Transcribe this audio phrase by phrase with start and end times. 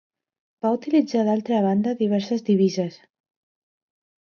[0.65, 2.99] Va utilitzar d'altra banda diverses divises.